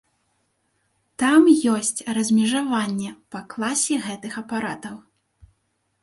Там 1.23 1.43
ёсць 1.73 2.01
размежаванне 2.17 3.11
па 3.35 3.41
класе 3.51 3.95
гэтых 4.07 4.33
апаратаў. 4.43 4.95